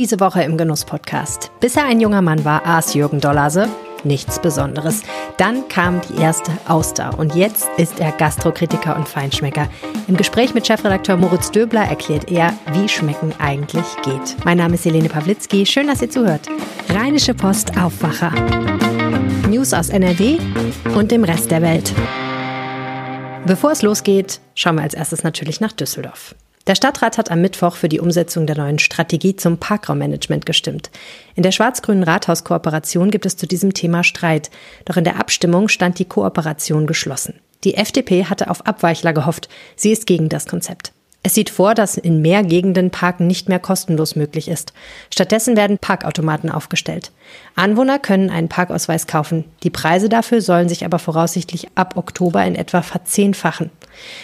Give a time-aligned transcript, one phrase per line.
[0.00, 1.50] Diese Woche im Genuss-Podcast.
[1.60, 3.68] Bis er ein junger Mann war, aß Jürgen Dollase
[4.02, 5.02] nichts Besonderes.
[5.36, 9.68] Dann kam die erste Auster und jetzt ist er Gastrokritiker und Feinschmecker.
[10.08, 14.42] Im Gespräch mit Chefredakteur Moritz Döbler erklärt er, wie Schmecken eigentlich geht.
[14.42, 15.66] Mein Name ist Helene Pawlitzki.
[15.66, 16.48] Schön, dass ihr zuhört.
[16.88, 18.32] Rheinische Post Aufwacher.
[19.50, 20.38] News aus NRW
[20.96, 21.92] und dem Rest der Welt.
[23.44, 26.34] Bevor es losgeht, schauen wir als erstes natürlich nach Düsseldorf.
[26.70, 30.92] Der Stadtrat hat am Mittwoch für die Umsetzung der neuen Strategie zum Parkraummanagement gestimmt.
[31.34, 34.52] In der schwarz-grünen Rathauskooperation gibt es zu diesem Thema Streit.
[34.84, 37.40] Doch in der Abstimmung stand die Kooperation geschlossen.
[37.64, 39.48] Die FDP hatte auf Abweichler gehofft.
[39.74, 40.92] Sie ist gegen das Konzept.
[41.22, 44.72] Es sieht vor, dass in mehr Gegenden Parken nicht mehr kostenlos möglich ist.
[45.12, 47.12] Stattdessen werden Parkautomaten aufgestellt.
[47.54, 49.44] Anwohner können einen Parkausweis kaufen.
[49.62, 53.70] Die Preise dafür sollen sich aber voraussichtlich ab Oktober in etwa verzehnfachen.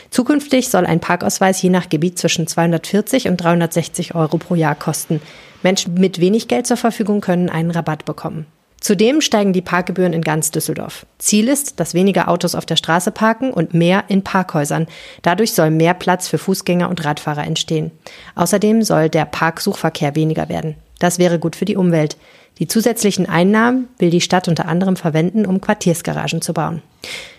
[0.08, 5.20] Zukünftig soll ein Parkausweis je nach Gebiet zwischen 240 und 360 Euro pro Jahr kosten.
[5.62, 8.46] Menschen mit wenig Geld zur Verfügung können einen Rabatt bekommen.
[8.80, 11.06] Zudem steigen die Parkgebühren in ganz Düsseldorf.
[11.18, 14.86] Ziel ist, dass weniger Autos auf der Straße parken und mehr in Parkhäusern.
[15.22, 17.90] Dadurch soll mehr Platz für Fußgänger und Radfahrer entstehen.
[18.34, 20.76] Außerdem soll der Parksuchverkehr weniger werden.
[20.98, 22.16] Das wäre gut für die Umwelt.
[22.58, 26.82] Die zusätzlichen Einnahmen will die Stadt unter anderem verwenden, um Quartiersgaragen zu bauen.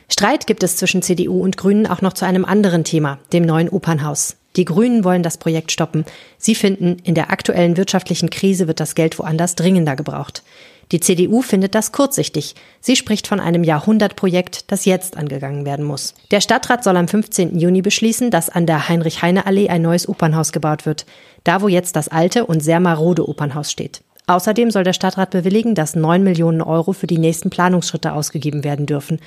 [0.09, 3.69] Streit gibt es zwischen CDU und Grünen auch noch zu einem anderen Thema, dem neuen
[3.69, 4.37] Opernhaus.
[4.55, 6.05] Die Grünen wollen das Projekt stoppen.
[6.37, 10.43] Sie finden, in der aktuellen wirtschaftlichen Krise wird das Geld woanders dringender gebraucht.
[10.91, 12.55] Die CDU findet das kurzsichtig.
[12.79, 16.13] Sie spricht von einem Jahrhundertprojekt, das jetzt angegangen werden muss.
[16.31, 17.59] Der Stadtrat soll am 15.
[17.59, 21.05] Juni beschließen, dass an der Heinrich-Heine-Allee ein neues Opernhaus gebaut wird.
[21.43, 24.01] Da, wo jetzt das alte und sehr marode Opernhaus steht.
[24.27, 28.85] Außerdem soll der Stadtrat bewilligen, dass 9 Millionen Euro für die nächsten Planungsschritte ausgegeben werden
[28.85, 29.19] dürfen.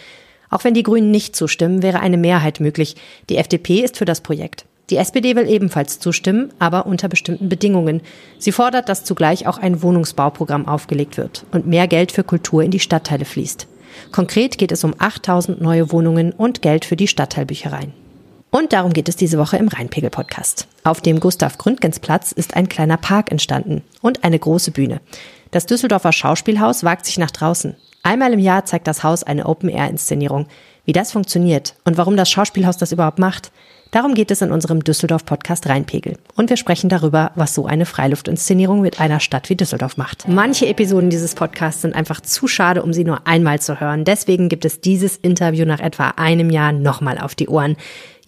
[0.51, 2.97] Auch wenn die Grünen nicht zustimmen, wäre eine Mehrheit möglich.
[3.29, 4.67] Die FDP ist für das Projekt.
[4.91, 8.03] Die SPD will ebenfalls zustimmen, aber unter bestimmten Bedingungen.
[8.39, 12.73] Sie fordert, dass zugleich auch ein Wohnungsbauprogramm aufgelegt wird und mehr Geld für Kultur in
[12.73, 13.69] die Stadtteile fließt.
[14.11, 17.93] Konkret geht es um 8000 neue Wohnungen und Geld für die Stadtteilbüchereien.
[18.51, 20.67] Und darum geht es diese Woche im Rheinpegel-Podcast.
[20.83, 25.01] Auf dem Gustav-Gründgens-Platz ist ein kleiner Park entstanden und eine große Bühne.
[25.53, 27.77] Das Düsseldorfer Schauspielhaus wagt sich nach draußen.
[28.03, 30.47] Einmal im Jahr zeigt das Haus eine Open-Air-Inszenierung.
[30.85, 33.53] Wie das funktioniert und warum das Schauspielhaus das überhaupt macht,
[33.91, 36.17] Darum geht es in unserem Düsseldorf-Podcast Rheinpegel.
[36.37, 40.29] Und wir sprechen darüber, was so eine Freiluftinszenierung mit einer Stadt wie Düsseldorf macht.
[40.29, 44.05] Manche Episoden dieses Podcasts sind einfach zu schade, um sie nur einmal zu hören.
[44.05, 47.77] Deswegen gibt es dieses Interview nach etwa einem Jahr nochmal auf die Ohren.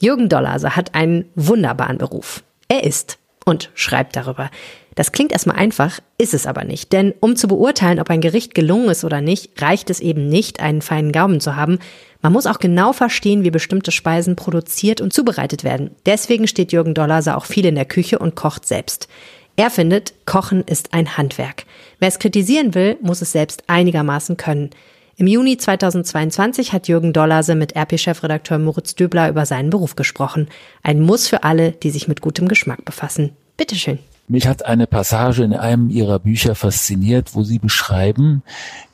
[0.00, 2.42] Jürgen Dollase hat einen wunderbaren Beruf.
[2.66, 4.50] Er ist und schreibt darüber.
[4.94, 6.92] Das klingt erstmal einfach, ist es aber nicht.
[6.92, 10.60] Denn um zu beurteilen, ob ein Gericht gelungen ist oder nicht, reicht es eben nicht,
[10.60, 11.78] einen feinen Gaumen zu haben.
[12.20, 15.90] Man muss auch genau verstehen, wie bestimmte Speisen produziert und zubereitet werden.
[16.06, 19.08] Deswegen steht Jürgen Dollase auch viel in der Küche und kocht selbst.
[19.56, 21.64] Er findet, Kochen ist ein Handwerk.
[21.98, 24.70] Wer es kritisieren will, muss es selbst einigermaßen können.
[25.16, 30.48] Im Juni 2022 hat Jürgen Dollase mit RP-Chefredakteur Moritz Döbler über seinen Beruf gesprochen.
[30.82, 33.36] Ein Muss für alle, die sich mit gutem Geschmack befassen.
[33.58, 33.98] Bitteschön.
[34.28, 38.42] Mich hat eine Passage in einem ihrer Bücher fasziniert, wo sie beschreiben,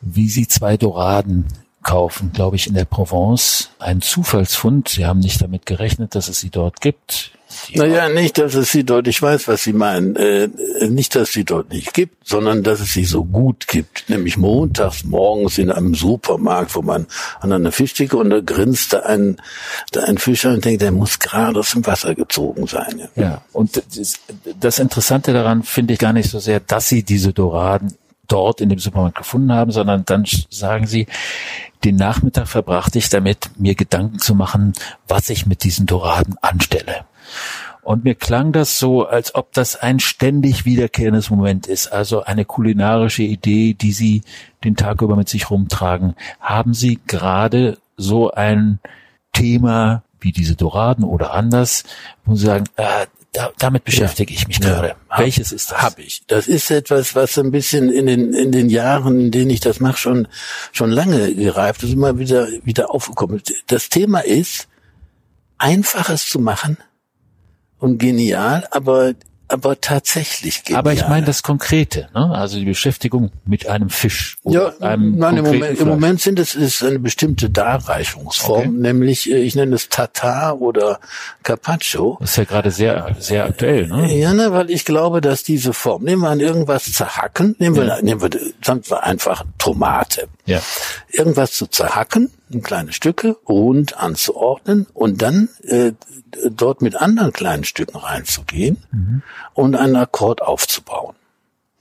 [0.00, 1.46] wie sie zwei Doraden
[1.88, 3.70] kaufen, glaube ich, in der Provence.
[3.78, 4.88] Ein Zufallsfund.
[4.90, 7.32] Sie haben nicht damit gerechnet, dass es sie dort gibt.
[7.74, 10.48] Naja, nicht, dass es sie dort, ich weiß, was Sie meinen, äh,
[10.86, 14.10] nicht, dass es sie dort nicht gibt, sondern dass es sie so gut gibt.
[14.10, 17.06] Nämlich montags morgens in einem Supermarkt, wo man
[17.40, 19.40] an einer Fischtheke und da grinst da ein,
[19.92, 23.08] da ein Fischer und denkt, der muss gerade aus dem Wasser gezogen sein.
[23.16, 24.20] Ja, ja und das,
[24.60, 27.96] das Interessante daran finde ich gar nicht so sehr, dass Sie diese Doraden
[28.28, 31.06] dort in dem Supermarkt gefunden haben, sondern dann sagen Sie,
[31.84, 34.72] den Nachmittag verbrachte ich damit, mir Gedanken zu machen,
[35.06, 37.04] was ich mit diesen Doraden anstelle.
[37.82, 42.44] Und mir klang das so, als ob das ein ständig wiederkehrendes Moment ist, also eine
[42.44, 44.22] kulinarische Idee, die Sie
[44.62, 46.14] den Tag über mit sich rumtragen.
[46.38, 48.78] Haben Sie gerade so ein
[49.32, 51.84] Thema wie diese Doraden oder anders,
[52.26, 53.06] wo Sie sagen, äh,
[53.38, 54.96] da, damit beschäftige ich mich ja, gerade.
[55.08, 55.80] Hab, Welches ist das?
[55.80, 56.22] Hab ich.
[56.26, 59.78] Das ist etwas, was ein bisschen in den in den Jahren, in denen ich das
[59.78, 60.26] mache, schon
[60.72, 63.40] schon lange gereift ist, immer wieder wieder aufgekommen.
[63.68, 64.66] Das Thema ist,
[65.56, 66.78] einfaches zu machen
[67.78, 69.14] und genial, aber
[69.48, 70.80] aber tatsächlich genial.
[70.80, 72.30] Aber ich meine das Konkrete, ne?
[72.34, 76.38] also die Beschäftigung mit einem Fisch oder ja, einem nein, im Moment, im Moment sind
[76.38, 78.68] es ist eine bestimmte Darreichungsform, okay.
[78.68, 81.00] nämlich äh, ich nenne es Tatar oder
[81.42, 82.18] Carpaccio.
[82.20, 84.14] Das ist ja gerade sehr sehr aktuell, ne?
[84.14, 87.84] Ja, ne, weil ich glaube, dass diese Form, nehmen wir an irgendwas zerhacken, nehmen wir
[87.84, 88.02] ja.
[88.02, 88.30] nehmen wir
[88.62, 90.28] sagen wir einfach Tomate.
[90.44, 90.60] Ja.
[91.10, 95.92] Irgendwas zu zerhacken, in kleine Stücke rund anzuordnen und dann äh,
[96.50, 99.22] dort mit anderen kleinen Stücken reinzugehen mhm.
[99.54, 101.14] und einen Akkord aufzubauen.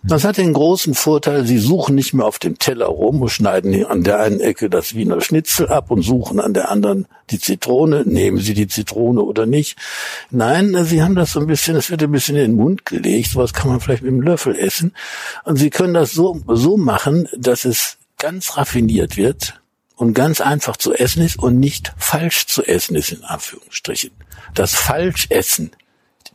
[0.03, 3.85] Das hat den großen Vorteil, sie suchen nicht mehr auf dem Teller rum und schneiden
[3.85, 8.03] an der einen Ecke das Wiener Schnitzel ab und suchen an der anderen die Zitrone.
[8.05, 9.77] Nehmen sie die Zitrone oder nicht?
[10.31, 13.31] Nein, sie haben das so ein bisschen, es wird ein bisschen in den Mund gelegt.
[13.31, 14.93] Sowas kann man vielleicht mit einem Löffel essen.
[15.43, 19.59] Und sie können das so, so machen, dass es ganz raffiniert wird
[19.97, 24.11] und ganz einfach zu essen ist und nicht falsch zu essen ist, in Anführungsstrichen.
[24.53, 25.71] Das Falschessen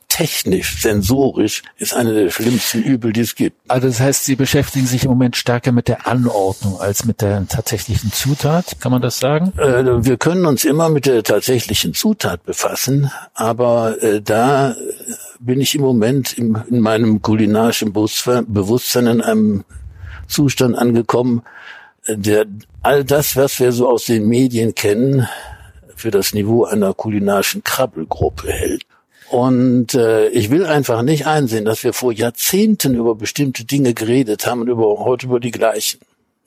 [0.09, 3.57] technisch, sensorisch ist eine der schlimmsten Übel, die es gibt.
[3.69, 7.49] Also das heißt, Sie beschäftigen sich im Moment stärker mit der Anordnung als mit der
[7.49, 9.55] tatsächlichen Zutat, kann man das sagen?
[9.57, 14.77] Äh, wir können uns immer mit der tatsächlichen Zutat befassen, aber äh, da
[15.41, 19.65] bin ich im Moment im, in meinem kulinarischen Bewusstsein in einem
[20.29, 21.43] Zustand angekommen,
[22.07, 22.47] der
[22.83, 25.29] all das, was wir so aus den Medien kennen,
[25.95, 28.85] für das Niveau einer kulinarischen Krabbelgruppe hält.
[29.31, 34.47] Und äh, ich will einfach nicht einsehen, dass wir vor Jahrzehnten über bestimmte Dinge geredet
[34.47, 36.01] haben und über, heute über die gleichen.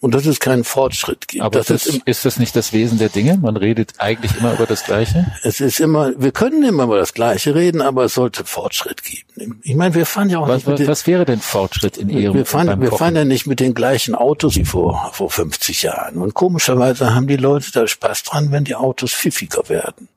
[0.05, 1.43] Und dass es keinen Fortschritt gibt.
[1.43, 3.39] Aber das ist, ist das nicht das Wesen der Dinge?
[3.41, 5.33] Man redet eigentlich immer über das Gleiche?
[5.41, 9.59] Es ist immer, wir können immer über das Gleiche reden, aber es sollte Fortschritt geben.
[9.63, 12.09] Ich meine, wir fahren ja auch was, nicht mit den, Was wäre denn Fortschritt in
[12.09, 15.81] Ihrem Wir fahren, wir fahren ja nicht mit den gleichen Autos wie vor, vor 50
[15.81, 16.17] Jahren.
[16.17, 20.07] Und komischerweise haben die Leute da Spaß dran, wenn die Autos pfiffiger werden.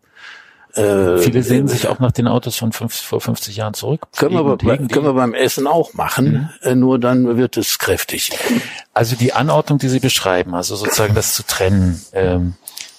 [0.74, 4.06] Äh, Viele sehen äh, sich auch nach den Autos von fünf, vor 50 Jahren zurück.
[4.16, 6.68] Können wir, bei, können wir beim Essen auch machen, mhm.
[6.68, 8.30] äh, nur dann wird es kräftig.
[8.94, 12.54] Also die Anordnung, die Sie beschreiben, also sozusagen das zu trennen, ähm,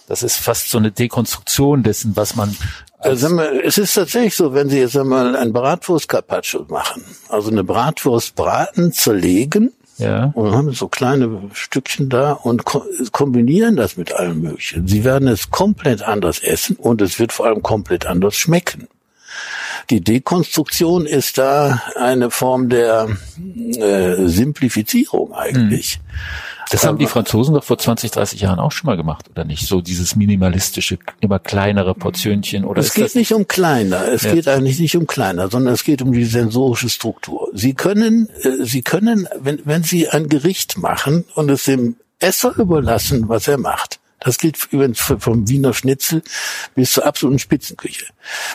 [0.08, 2.56] das ist fast so eine Dekonstruktion dessen, was man
[3.02, 7.50] also wir, es ist tatsächlich so, wenn Sie jetzt einmal ein Bratwurst Carpaccio machen, also
[7.50, 10.32] eine Bratwurst braten, zerlegen, ja.
[10.34, 14.88] Und haben so kleine Stückchen da und ko kombinieren das mit allem Möglichen.
[14.88, 18.88] Sie werden es komplett anders essen und es wird vor allem komplett anders schmecken.
[19.90, 23.10] Die Dekonstruktion ist da eine Form der
[23.78, 26.00] äh, Simplifizierung eigentlich.
[26.00, 26.59] Mhm.
[26.72, 29.66] Das haben die Franzosen doch vor 20, 30 Jahren auch schon mal gemacht, oder nicht?
[29.68, 32.80] So dieses minimalistische, immer kleinere Portionchen oder?
[32.80, 34.08] Es geht nicht um kleiner.
[34.08, 34.34] Es ja.
[34.34, 37.50] geht eigentlich nicht um kleiner, sondern es geht um die sensorische Struktur.
[37.54, 42.58] Sie können, äh, Sie können, wenn, wenn Sie ein Gericht machen und es dem Esser
[42.58, 46.22] überlassen, was er macht, das gilt übrigens vom Wiener Schnitzel
[46.76, 48.06] bis zur absoluten Spitzenküche.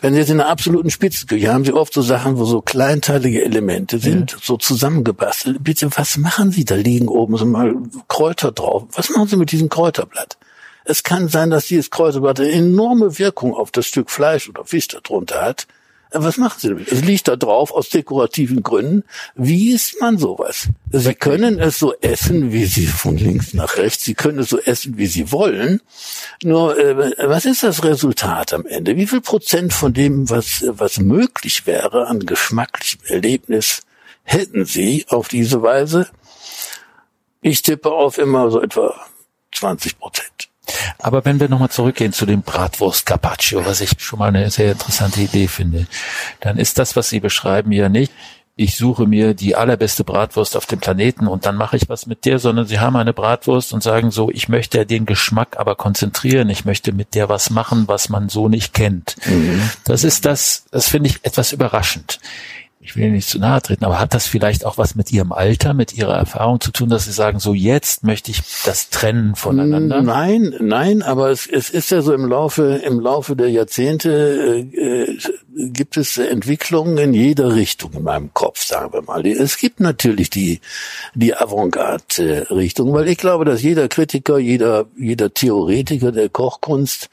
[0.02, 3.42] Wenn Sie jetzt in einer absoluten Spitzenküche haben Sie oft so Sachen, wo so kleinteilige
[3.42, 4.38] Elemente sind, ja.
[4.42, 5.64] so zusammengebastelt.
[5.64, 6.64] Bitte, was machen Sie?
[6.64, 7.74] Da liegen oben so mal
[8.08, 8.84] Kräuter drauf.
[8.92, 10.36] Was machen Sie mit diesem Kräuterblatt?
[10.84, 14.88] Es kann sein, dass dieses Kräuterblatt eine enorme Wirkung auf das Stück Fleisch oder Fisch
[14.88, 15.66] darunter hat.
[16.16, 16.92] Was machen Sie damit?
[16.92, 19.02] Es liegt da drauf aus dekorativen Gründen.
[19.34, 20.68] Wie isst man sowas?
[20.92, 24.04] Sie können es so essen, wie Sie von links nach rechts.
[24.04, 25.82] Sie können es so essen, wie Sie wollen.
[26.42, 28.96] Nur, äh, was ist das Resultat am Ende?
[28.96, 33.82] Wie viel Prozent von dem, was, was möglich wäre an geschmacklichem Erlebnis,
[34.22, 36.08] hätten Sie auf diese Weise?
[37.40, 38.94] Ich tippe auf immer so etwa
[39.52, 40.48] 20 Prozent.
[40.98, 44.72] Aber wenn wir nochmal zurückgehen zu dem Bratwurst Carpaccio, was ich schon mal eine sehr
[44.72, 45.86] interessante Idee finde,
[46.40, 48.12] dann ist das, was Sie beschreiben, ja nicht,
[48.56, 52.24] ich suche mir die allerbeste Bratwurst auf dem Planeten und dann mache ich was mit
[52.24, 56.48] der, sondern Sie haben eine Bratwurst und sagen so, ich möchte den Geschmack aber konzentrieren,
[56.50, 59.16] ich möchte mit der was machen, was man so nicht kennt.
[59.26, 59.70] Mhm.
[59.84, 62.20] Das ist das, das finde ich etwas überraschend
[62.84, 65.72] ich will nicht zu nahe treten, aber hat das vielleicht auch was mit Ihrem Alter,
[65.72, 70.02] mit Ihrer Erfahrung zu tun, dass Sie sagen, so jetzt möchte ich das trennen voneinander?
[70.02, 75.06] Nein, nein, aber es, es ist ja so im Laufe, im Laufe der Jahrzehnte äh,
[75.06, 75.18] äh
[75.56, 79.24] gibt es Entwicklungen in jeder Richtung in meinem Kopf, sagen wir mal.
[79.24, 80.60] Es gibt natürlich die,
[81.14, 87.08] die Avantgarde-Richtung, weil ich glaube, dass jeder Kritiker, jeder, jeder Theoretiker der Kochkunst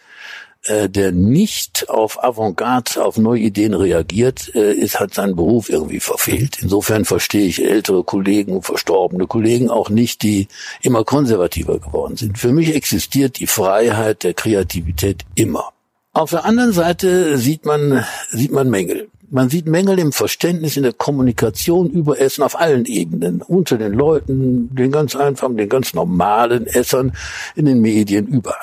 [0.66, 6.00] äh, der nicht auf Avantgarde, auf neue Ideen reagiert, äh, ist, hat seinen Beruf irgendwie
[6.00, 6.60] verfehlt.
[6.62, 10.48] Insofern verstehe ich ältere Kollegen, verstorbene Kollegen auch nicht, die
[10.82, 12.38] immer konservativer geworden sind.
[12.38, 15.72] Für mich existiert die Freiheit der Kreativität immer.
[16.14, 19.08] Auf der anderen Seite sieht man, sieht man Mängel.
[19.34, 23.42] Man sieht Mängel im Verständnis, in der Kommunikation über Essen auf allen Ebenen.
[23.42, 27.14] Unter den Leuten, den ganz einfachen, den ganz normalen Essern,
[27.56, 28.58] in den Medien, überall.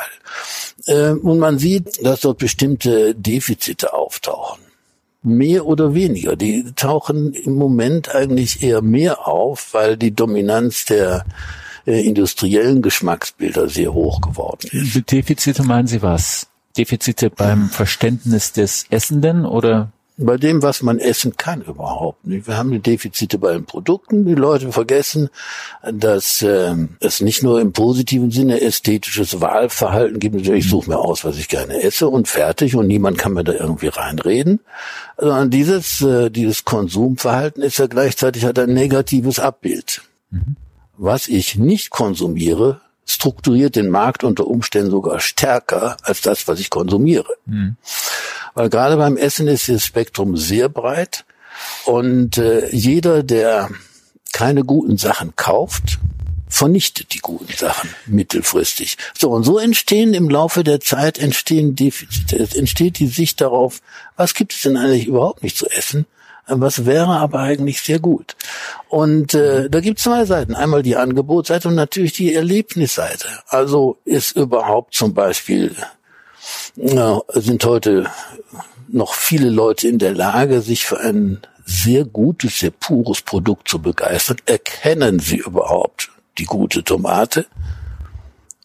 [0.88, 4.62] Äh, und man sieht, dass dort bestimmte Defizite auftauchen.
[5.22, 6.36] Mehr oder weniger.
[6.36, 11.26] Die tauchen im Moment eigentlich eher mehr auf, weil die Dominanz der
[11.86, 15.10] äh, industriellen Geschmacksbilder sehr hoch geworden ist.
[15.10, 16.46] Defizite meinen Sie was?
[16.76, 22.18] Defizite beim Verständnis des Essenden oder bei dem, was man essen kann überhaupt.
[22.24, 24.26] Wir haben Defizite bei den Produkten.
[24.26, 25.30] Die Leute vergessen,
[25.90, 30.46] dass äh, es nicht nur im positiven Sinne ästhetisches Wahlverhalten gibt.
[30.48, 33.52] Ich suche mir aus, was ich gerne esse und fertig und niemand kann mir da
[33.52, 34.60] irgendwie reinreden.
[35.16, 40.02] Sondern dieses, äh, dieses Konsumverhalten ist ja gleichzeitig hat ein negatives Abbild.
[40.30, 40.56] Mhm.
[40.96, 46.70] Was ich nicht konsumiere, strukturiert den Markt unter Umständen sogar stärker als das, was ich
[46.70, 47.28] konsumiere.
[47.46, 47.76] Mhm.
[48.58, 51.24] Weil gerade beim Essen ist das Spektrum sehr breit
[51.84, 53.70] und äh, jeder, der
[54.32, 56.00] keine guten Sachen kauft,
[56.48, 58.98] vernichtet die guten Sachen mittelfristig.
[59.16, 62.36] So, und so entstehen im Laufe der Zeit entstehen Defizite.
[62.36, 63.80] Es entsteht die Sicht darauf,
[64.16, 66.06] was gibt es denn eigentlich überhaupt nicht zu essen?
[66.48, 68.34] Was wäre aber eigentlich sehr gut.
[68.88, 70.56] Und äh, da gibt es zwei Seiten.
[70.56, 73.28] Einmal die Angebotsseite und natürlich die Erlebnisseite.
[73.46, 75.76] Also ist überhaupt zum Beispiel,
[76.76, 78.10] ja, sind heute
[78.88, 83.80] noch viele Leute in der Lage, sich für ein sehr gutes, sehr pures Produkt zu
[83.80, 84.38] begeistern.
[84.46, 87.46] Erkennen sie überhaupt die gute Tomate?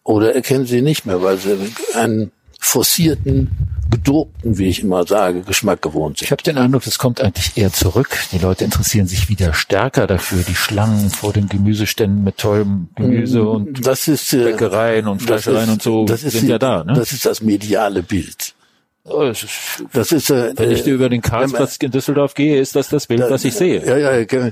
[0.03, 1.57] Oder erkennen sie nicht mehr, weil sie
[1.93, 6.25] einen forcierten gedobten, wie ich immer sage, Geschmack gewohnt sind.
[6.25, 8.17] Ich habe den Eindruck, das kommt eigentlich eher zurück.
[8.31, 10.43] Die Leute interessieren sich wieder stärker dafür.
[10.47, 15.21] Die Schlangen vor den Gemüseständen mit tollem Gemüse mm, und das ist, äh, Bäckereien und
[15.21, 16.83] Fleischereien und so das ist, sind ja da.
[16.83, 16.93] Ne?
[16.93, 18.52] Das ist das mediale Bild.
[19.05, 22.87] Oh, das ist, das äh, wenn ich über den Karlsplatz in Düsseldorf gehe, ist das
[22.87, 23.85] das Bild, das, was ich sehe.
[23.85, 24.51] Ja, ja,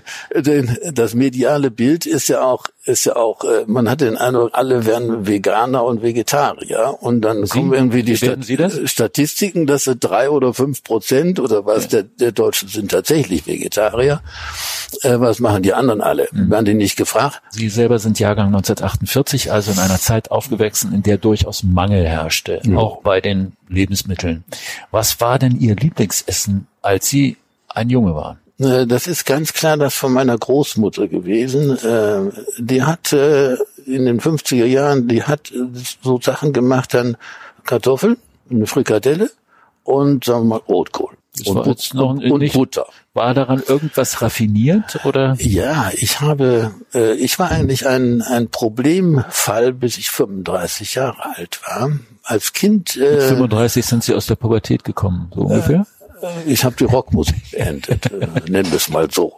[0.91, 4.85] das mediale Bild ist ja auch ist ja auch, äh, man hat den Eindruck, alle
[4.85, 8.39] werden Veganer und Vegetarier und dann Sie, kommen irgendwie die Stat
[8.85, 11.89] Statistiken, dass drei oder fünf Prozent oder was ja.
[11.89, 14.21] der, der Deutschen sind tatsächlich Vegetarier.
[15.03, 16.27] Äh, was machen die anderen alle?
[16.31, 16.49] Mhm.
[16.49, 17.41] Werden die nicht gefragt?
[17.51, 22.61] Sie selber sind Jahrgang 1948, also in einer Zeit aufgewachsen, in der durchaus Mangel herrschte,
[22.63, 22.77] mhm.
[22.77, 24.40] auch bei den Lebensmitteln.
[24.91, 27.37] Was war denn Ihr Lieblingsessen, als Sie
[27.69, 28.39] ein Junge waren?
[28.59, 31.77] Äh, das ist ganz klar das von meiner Großmutter gewesen.
[31.77, 33.55] Äh, die hat äh,
[33.85, 35.51] in den 50er Jahren, die hat
[36.03, 37.17] so Sachen gemacht, dann
[37.63, 38.17] Kartoffeln,
[38.49, 39.31] eine Frikadelle
[39.83, 41.17] und sagen wir mal Rotkohl.
[41.45, 42.87] Und, But und, und Butter.
[43.13, 45.35] War daran irgendwas raffiniert oder?
[45.39, 46.73] Ja, ich habe,
[47.17, 51.91] ich war eigentlich ein, ein Problemfall, bis ich 35 Jahre alt war.
[52.23, 52.97] Als Kind.
[52.97, 55.85] Mit 35 sind Sie aus der Pubertät gekommen, so ungefähr?
[56.45, 59.37] ich habe die Rockmusik beendet, äh, nennen wir es mal so.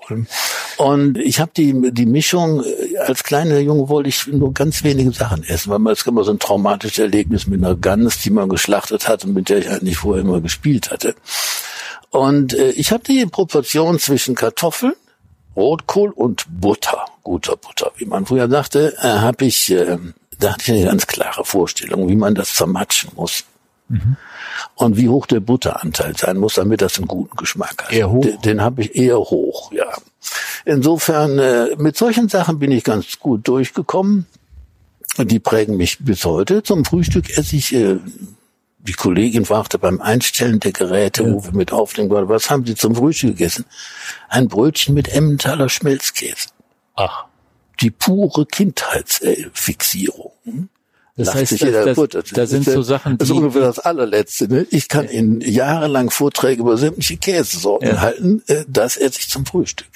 [0.78, 5.12] Und ich habe die die Mischung äh, als kleiner Junge wollte ich nur ganz wenige
[5.12, 8.50] Sachen essen, weil man es immer so ein traumatisches Erlebnis mit einer Gans, die man
[8.50, 11.16] geschlachtet hat und mit der ich eigentlich vorher immer gespielt hatte.
[12.14, 14.94] Und äh, ich habe die Proportion zwischen Kartoffeln,
[15.56, 19.98] Rotkohl und Butter, guter Butter, wie man früher sagte, äh, habe ich, äh,
[20.40, 23.44] da hatte ich eine ganz klare Vorstellung, wie man das vermatschen muss.
[23.90, 24.16] Mhm
[24.76, 27.92] und wie hoch der Butteranteil sein muss, damit das einen guten Geschmack hat.
[27.92, 28.24] Eher hoch?
[28.24, 29.94] Den, den habe ich eher hoch, ja.
[30.66, 34.26] Insofern, äh, mit solchen Sachen bin ich ganz gut durchgekommen.
[35.18, 36.64] Die prägen mich bis heute.
[36.64, 37.98] Zum Frühstück esse ich, äh,
[38.84, 41.32] die Kollegin fragte beim Einstellen der Geräte, ja.
[41.32, 43.66] wo wir mit aufnehmen wollen, was haben Sie zum Frühstück gegessen?
[44.28, 46.50] Ein Brötchen mit Emmentaler Schmelzkäse.
[46.96, 47.26] Ach.
[47.80, 50.34] Die pure Kindheitsfixierung.
[51.16, 53.18] Das heißt, das, das, das, das sind so Sachen, die...
[53.20, 54.48] Das ist ungefähr das allerletzte.
[54.48, 54.68] Ne?
[54.70, 58.02] Ich kann Ihnen jahrelang Vorträge über sämtliche Käsesorten ja.
[58.02, 58.44] halten.
[58.48, 59.88] Äh, das esse ich zum Frühstück.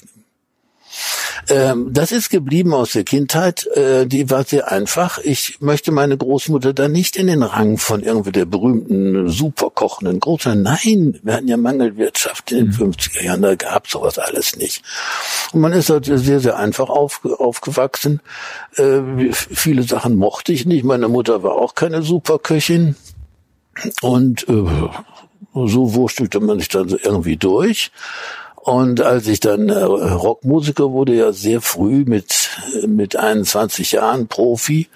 [1.49, 3.65] Ähm, das ist geblieben aus der Kindheit.
[3.67, 5.19] Äh, die war sehr einfach.
[5.19, 10.55] Ich möchte meine Großmutter da nicht in den Rang von irgendwie der berühmten, superkochenden Großmutter.
[10.55, 12.91] Nein, wir hatten ja Mangelwirtschaft in den mhm.
[12.91, 13.41] 50er Jahren.
[13.41, 14.83] Da gab sowas alles nicht.
[15.53, 18.21] Und man ist halt sehr, sehr einfach auf, aufgewachsen.
[18.75, 20.83] Äh, viele Sachen mochte ich nicht.
[20.83, 22.95] Meine Mutter war auch keine Superköchin.
[24.01, 24.63] Und äh,
[25.53, 27.91] so wurstelte man sich dann irgendwie durch.
[28.67, 32.49] Und als ich dann äh, Rockmusiker wurde, ja sehr früh mit,
[32.85, 34.89] mit 21 Jahren Profi,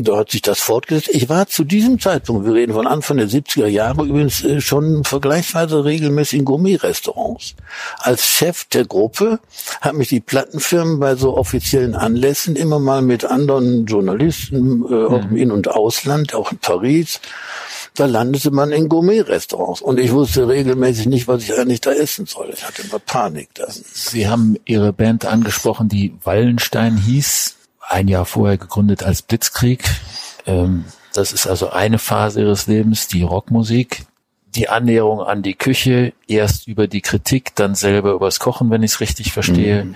[0.00, 1.10] da hat sich das fortgesetzt.
[1.12, 5.04] Ich war zu diesem Zeitpunkt, wir reden von Anfang der 70er Jahre, übrigens äh, schon
[5.04, 7.54] vergleichsweise regelmäßig in Gourmet-Restaurants.
[7.98, 9.38] Als Chef der Gruppe
[9.80, 15.22] haben mich die Plattenfirmen bei so offiziellen Anlässen immer mal mit anderen Journalisten, äh, auch
[15.22, 17.20] im In- und Ausland, auch in Paris,
[17.94, 19.82] da landete man in Gourmet-Restaurants.
[19.82, 22.50] Und ich wusste regelmäßig nicht, was ich eigentlich da essen soll.
[22.52, 23.66] Ich hatte immer Panik da.
[23.68, 29.84] Sie haben Ihre Band angesprochen, die Wallenstein hieß, ein Jahr vorher gegründet als Blitzkrieg.
[30.46, 34.06] Ähm, das ist also eine Phase Ihres Lebens, die Rockmusik.
[34.54, 38.92] Die Annäherung an die Küche, erst über die Kritik, dann selber übers Kochen, wenn ich
[38.92, 39.84] es richtig verstehe.
[39.84, 39.94] Mhm.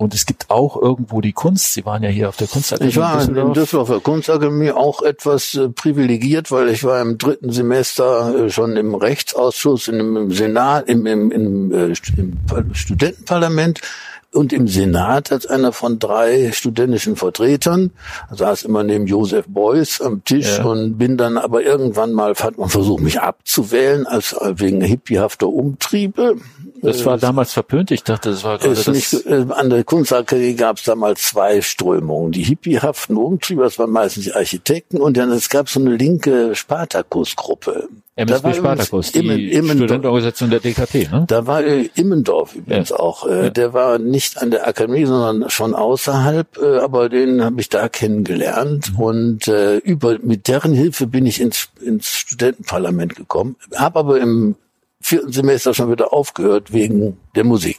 [0.00, 1.74] Und es gibt auch irgendwo die Kunst.
[1.74, 2.88] Sie waren ja hier auf der Kunstakademie.
[2.88, 7.52] Ich war in der Düsseldorfer Kunstakademie auch etwas äh, privilegiert, weil ich war im dritten
[7.52, 13.82] Semester äh, schon im Rechtsausschuss, in, im Senat, im, im, im, äh, im Studentenparlament
[14.32, 17.90] und im Senat als einer von drei studentischen Vertretern,
[18.30, 20.64] saß immer neben Josef Beuys am Tisch ja.
[20.64, 26.36] und bin dann aber irgendwann mal, hat man versucht, mich abzuwählen, als wegen hippiehafter Umtriebe.
[26.82, 27.90] Das war damals verpönt.
[27.90, 28.86] Ich dachte, das war gerade das.
[28.86, 32.32] Nicht, äh, an der Kunstakademie gab es damals zwei Strömungen.
[32.32, 36.54] Die hippiehaften Umtriebe, das waren meistens die Architekten, und dann es gab so eine linke
[36.54, 37.88] Spartakus-Gruppe.
[38.16, 41.08] MSB Spartakus, die Immen, Studentenorganisation der DKP.
[41.10, 41.24] Ne?
[41.26, 42.96] Da war äh, Immendorf übrigens ja.
[42.96, 43.26] auch.
[43.26, 43.50] Äh, ja.
[43.50, 47.88] Der war nicht an der Akademie, sondern schon außerhalb, äh, aber den habe ich da
[47.88, 48.92] kennengelernt.
[48.92, 49.00] Mhm.
[49.00, 53.56] Und äh, über mit deren Hilfe bin ich ins, ins Studentenparlament gekommen.
[53.74, 54.56] Habe aber im
[55.00, 57.78] vierten Semester schon wieder aufgehört wegen der Musik.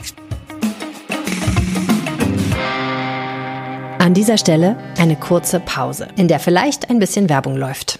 [3.99, 7.99] An dieser Stelle eine kurze Pause, in der vielleicht ein bisschen Werbung läuft.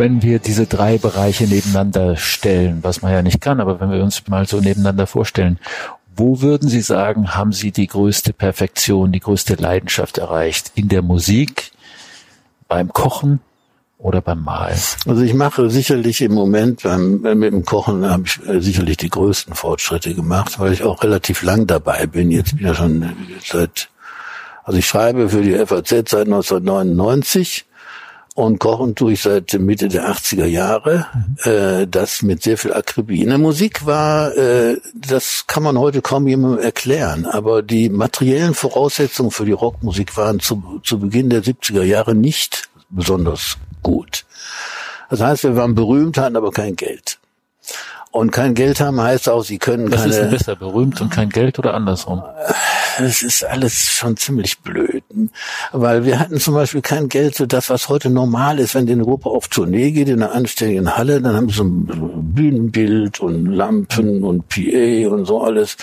[0.00, 4.02] Wenn wir diese drei Bereiche nebeneinander stellen, was man ja nicht kann, aber wenn wir
[4.02, 5.58] uns mal so nebeneinander vorstellen,
[6.16, 10.72] wo würden Sie sagen, haben Sie die größte Perfektion, die größte Leidenschaft erreicht?
[10.74, 11.72] In der Musik,
[12.66, 13.40] beim Kochen
[13.98, 14.78] oder beim Malen?
[15.06, 19.10] Also ich mache sicherlich im Moment beim, mit dem Kochen habe ich äh, sicherlich die
[19.10, 22.30] größten Fortschritte gemacht, weil ich auch relativ lang dabei bin.
[22.30, 23.12] Jetzt bin ich ja schon
[23.44, 23.90] seit,
[24.64, 27.66] also ich schreibe für die FAZ seit 1999
[28.40, 31.06] und kochen tue ich seit Mitte der 80er Jahre.
[31.44, 33.22] Äh, das mit sehr viel Akribie.
[33.22, 38.54] In der Musik war, äh, das kann man heute kaum jemandem erklären, aber die materiellen
[38.54, 44.24] Voraussetzungen für die Rockmusik waren zu, zu Beginn der 70er Jahre nicht besonders gut.
[45.10, 47.18] Das heißt, wir waren berühmt, hatten aber kein Geld.
[48.12, 50.10] Und kein Geld haben heißt auch, sie können Was keine...
[50.10, 52.22] Was ist denn besser, berühmt und kein Geld oder andersrum?
[53.04, 55.02] Es ist alles schon ziemlich blöd.
[55.72, 58.74] Weil wir hatten zum Beispiel kein Geld für das, was heute normal ist.
[58.74, 61.64] Wenn die in Europa auf Tournee geht, in einer anständigen Halle, dann haben sie so
[61.64, 65.76] ein Bühnenbild und Lampen und PA und so alles.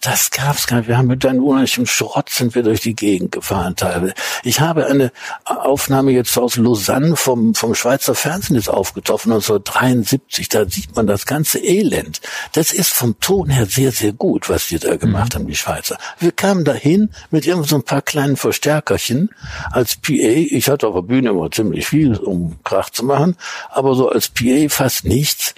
[0.00, 0.88] Das gab's gar nicht.
[0.88, 4.14] Wir haben mit einem unheimlichen Schrott sind wir durch die Gegend gefahren teilweise.
[4.42, 5.12] Ich habe eine
[5.44, 10.48] Aufnahme jetzt aus Lausanne vom, vom Schweizer Fernsehen ist aufgetroffen, 1973.
[10.48, 12.20] Da sieht man das ganze Elend.
[12.52, 15.40] Das ist vom Ton her sehr, sehr gut, was die da gemacht mhm.
[15.40, 15.98] haben, die Schweizer.
[16.18, 19.30] Wir kamen dahin mit irgend so ein paar kleinen Verstärkerchen
[19.70, 20.12] als PA.
[20.12, 23.36] Ich hatte auf der Bühne immer ziemlich viel, um Krach zu machen,
[23.70, 25.54] aber so als PA fast nichts.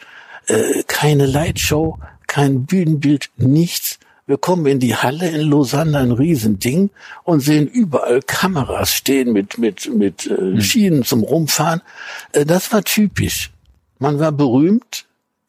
[0.47, 3.99] Äh, keine Lightshow, kein Bühnenbild, nichts.
[4.27, 6.91] Wir kommen in die Halle in Lausanne, ein Riesending,
[7.25, 10.61] und sehen überall Kameras stehen mit, mit, mit äh, mhm.
[10.63, 11.83] Schienen zum Rumfahren.
[12.33, 13.51] Äh, das war typisch.
[13.99, 15.05] Man war berühmt,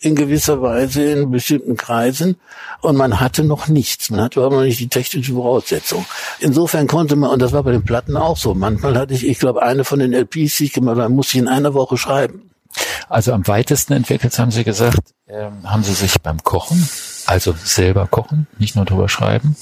[0.06, 2.38] in gewisser Weise in bestimmten Kreisen
[2.82, 4.10] und man hatte noch nichts.
[4.10, 6.06] Man hatte überhaupt noch nicht die technische Voraussetzung.
[6.40, 9.40] Insofern konnte man, und das war bei den Platten auch so, manchmal hatte ich, ich
[9.40, 12.52] glaube, eine von den LPs, die ich gemacht habe, musste ich in einer Woche schreiben.
[13.10, 16.88] Also am weitesten entwickelt, haben Sie gesagt, äh, haben Sie sich beim Kochen,
[17.26, 19.56] also selber kochen, nicht nur drüber schreiben.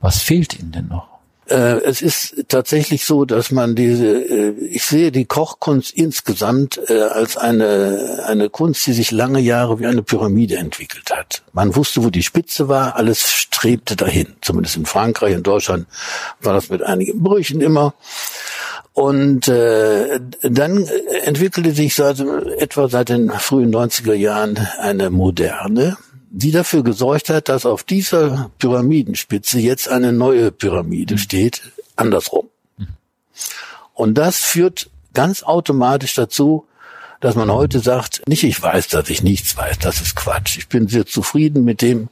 [0.00, 1.13] Was fehlt Ihnen denn noch?
[1.48, 7.02] Äh, es ist tatsächlich so, dass man diese, äh, ich sehe die Kochkunst insgesamt äh,
[7.02, 11.42] als eine, eine Kunst, die sich lange Jahre wie eine Pyramide entwickelt hat.
[11.52, 14.28] Man wusste, wo die Spitze war, alles strebte dahin.
[14.40, 15.86] Zumindest in Frankreich, in Deutschland
[16.40, 17.94] war das mit einigen Brüchen immer.
[18.94, 20.86] Und äh, dann
[21.24, 22.20] entwickelte sich seit,
[22.58, 25.96] etwa seit den frühen 90er Jahren eine moderne,
[26.36, 31.62] die dafür gesorgt hat, dass auf dieser Pyramidenspitze jetzt eine neue Pyramide steht,
[31.94, 32.48] andersrum.
[33.92, 36.66] Und das führt ganz automatisch dazu,
[37.20, 40.58] dass man heute sagt, nicht ich weiß, dass ich nichts weiß, das ist Quatsch.
[40.58, 42.08] Ich bin sehr zufrieden mit dem,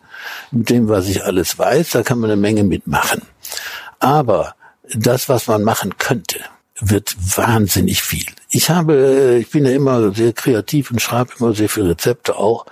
[0.53, 3.23] mit dem, was ich alles weiß, da kann man eine Menge mitmachen.
[3.99, 4.55] Aber
[4.95, 6.39] das, was man machen könnte,
[6.83, 8.27] wird wahnsinnig viel.
[8.51, 12.67] Ich habe, ich bin ja immer sehr kreativ und schreibe immer sehr viele Rezepte auch.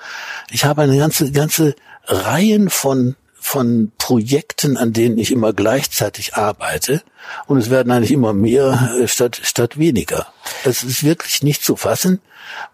[0.50, 1.74] Ich habe eine ganze, ganze
[2.06, 7.02] Reihen von von Projekten, an denen ich immer gleichzeitig arbeite.
[7.46, 10.26] Und es werden eigentlich immer mehr äh, statt, statt weniger.
[10.64, 12.20] Es ist wirklich nicht zu fassen.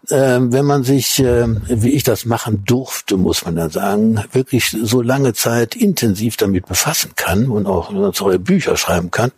[0.09, 4.75] Ähm, wenn man sich, äh, wie ich das machen durfte, muss man dann sagen, wirklich
[4.81, 9.31] so lange Zeit intensiv damit befassen kann und auch solche Bücher schreiben kann,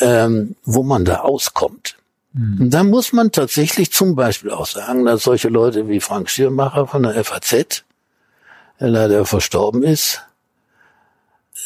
[0.00, 1.96] ähm, wo man da auskommt.
[2.32, 2.70] Mhm.
[2.70, 7.04] Da muss man tatsächlich zum Beispiel auch sagen, dass solche Leute wie Frank Schirmacher von
[7.04, 7.84] der FAZ
[8.80, 10.22] der leider verstorben ist,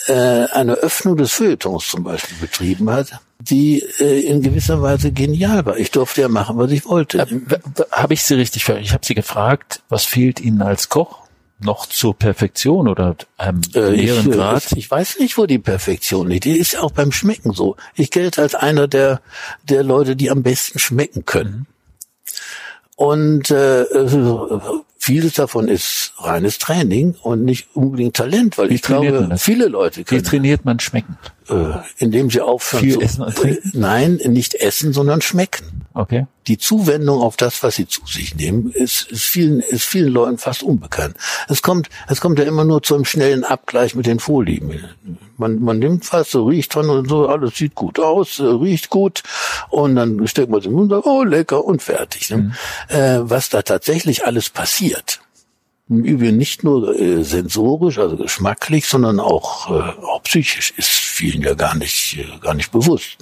[0.07, 5.65] äh, eine Öffnung des Feuilletons zum Beispiel betrieben hat, die äh, in gewisser Weise genial
[5.67, 5.77] war.
[5.79, 7.19] Ich durfte ja machen, was ich wollte.
[7.19, 7.27] Äh,
[7.91, 8.87] habe ich Sie richtig verstanden?
[8.87, 11.28] Ich habe Sie gefragt, was fehlt Ihnen als Koch?
[11.61, 14.73] Noch zur Perfektion oder einem äh, näheren ich, Grad?
[14.73, 16.45] Ich weiß nicht, wo die Perfektion liegt.
[16.45, 17.77] Die ist ja auch beim Schmecken so.
[17.95, 19.21] Ich gelte als einer der,
[19.69, 21.67] der Leute, die am besten schmecken können.
[22.97, 23.85] Und äh,
[24.99, 30.05] vieles davon ist reines Training und nicht unbedingt Talent, weil Wie ich glaube, viele Leute
[30.05, 30.21] können.
[30.21, 31.17] Wie trainiert man schmecken?
[31.49, 33.73] Äh, indem sie aufhören Viel zu, essen und trinken?
[33.75, 35.87] Nein, nicht essen, sondern schmecken.
[35.95, 36.27] Okay.
[36.47, 40.39] Die Zuwendung auf das, was sie zu sich nehmen, ist, ist vielen, ist vielen Leuten
[40.39, 41.17] fast unbekannt.
[41.49, 44.85] Es kommt, es kommt ja immer nur zu einem schnellen Abgleich mit den Vorlieben.
[45.39, 48.91] Man, man nimmt was, so riecht dran und so, alles sieht gut aus, äh, riecht
[48.91, 49.23] gut
[49.71, 52.31] und dann steckt man es im Mund und sagt, oh lecker und fertig.
[52.31, 52.37] Ne?
[52.37, 52.53] Mhm.
[52.89, 55.21] Äh, was da tatsächlich alles passiert,
[55.89, 61.43] im Übrigen nicht nur äh, sensorisch, also geschmacklich, sondern auch, äh, auch psychisch ist vielen
[61.43, 63.19] ja gar nicht, äh, gar nicht bewusst.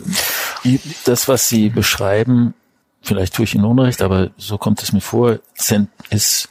[1.04, 2.54] Das, was Sie beschreiben,
[3.02, 5.38] vielleicht tue ich Ihnen Unrecht, aber so kommt es mir vor,
[6.10, 6.48] ist,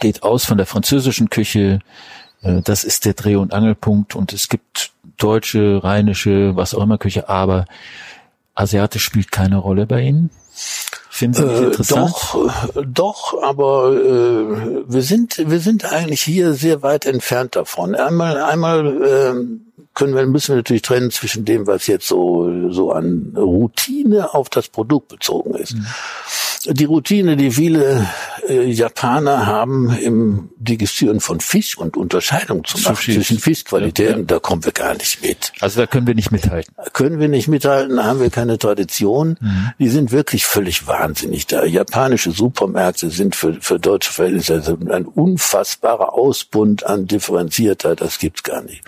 [0.00, 1.80] geht aus von der französischen Küche,
[2.42, 6.98] äh, das ist der Dreh- und Angelpunkt und es gibt deutsche, rheinische, was auch immer
[6.98, 7.66] Küche, aber
[8.54, 10.30] asiatisch spielt keine Rolle bei Ihnen?
[11.14, 12.10] Finden Sie äh, interessant?
[12.10, 12.50] Doch,
[12.84, 17.94] doch, aber äh, wir sind wir sind eigentlich hier sehr weit entfernt davon.
[17.94, 19.34] Einmal einmal äh,
[19.94, 24.48] können wir müssen wir natürlich trennen zwischen dem, was jetzt so so an Routine auf
[24.48, 25.76] das Produkt bezogen ist.
[25.76, 25.86] Mhm
[26.66, 28.06] die Routine, die viele
[28.48, 34.24] äh, Japaner haben im Digestieren von Fisch und Unterscheidung zu machen zwischen Fischqualitäten, ja, ja.
[34.24, 35.52] da kommen wir gar nicht mit.
[35.60, 36.74] Also da können wir nicht mithalten.
[36.92, 39.36] Können wir nicht mithalten, da haben wir keine Tradition.
[39.40, 39.72] Mhm.
[39.78, 41.64] Die sind wirklich völlig wahnsinnig da.
[41.64, 48.42] Japanische Supermärkte sind für, für deutsche Verhältnisse also ein unfassbarer Ausbund an Differenziertheit, das gibt's
[48.42, 48.82] gar nicht.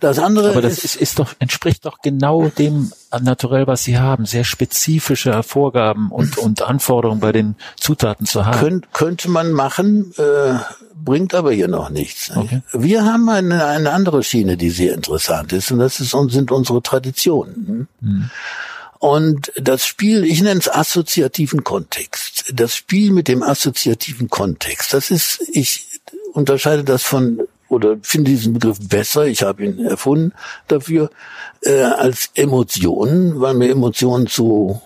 [0.00, 4.26] Das andere Aber das ist, ist doch, entspricht doch genau dem naturell, was sie haben,
[4.26, 8.58] sehr spezifische Vorgaben und, und Anforderungen bei den Zutaten zu haben.
[8.58, 10.54] Könnt, könnte man machen, äh,
[10.94, 12.30] bringt aber hier noch nichts.
[12.34, 12.62] Okay.
[12.72, 16.82] Wir haben eine, eine andere Schiene, die sehr interessant ist, und das ist, sind unsere
[16.82, 17.88] Traditionen.
[18.00, 18.30] Mhm.
[18.98, 22.52] Und das Spiel, ich nenne es assoziativen Kontext.
[22.54, 26.00] Das Spiel mit dem assoziativen Kontext, das ist, ich
[26.32, 30.32] unterscheide das von oder finde diesen Begriff besser, ich habe ihn erfunden
[30.68, 31.10] dafür,
[31.62, 34.80] äh, als Emotionen, weil mir Emotionen zu